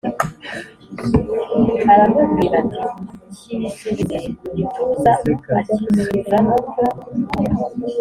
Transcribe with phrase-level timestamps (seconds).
[1.93, 2.79] Aramubwira ati
[3.37, 5.11] Cyisubize mu gituza
[5.59, 6.55] acyisubizamo